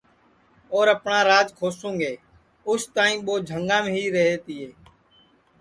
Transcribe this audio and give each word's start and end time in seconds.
اور 0.73 0.85
اپٹؔا 0.95 1.19
راج 1.29 1.47
کھوسُونگے 1.57 2.13
اُس 2.69 2.81
تائی 2.95 3.15
ٻو 3.25 3.33
جھنگام 3.49 3.85
ہی 3.93 4.03
رہتے 4.15 4.33
تیے 4.45 4.67